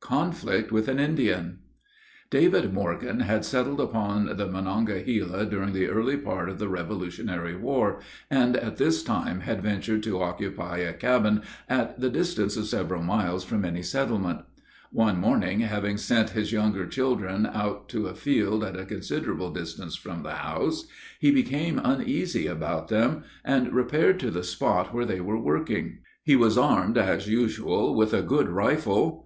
[0.00, 1.60] CONFLICT WITH AN INDIAN.
[2.28, 8.00] David Morgan had settled upon the Monongahela during the early part of the revolutionary war,
[8.28, 13.00] and at this time had ventured to occupy a cabin at the distance of several
[13.00, 14.40] miles from any settlement.
[14.90, 19.94] One morning, having sent his younger children out to a field at a considerable distance
[19.94, 20.88] from the house,
[21.20, 25.98] he became uneasy about them, and repaired to the spot where they were working.
[26.24, 29.24] He was armed, as usual, with a good rifle.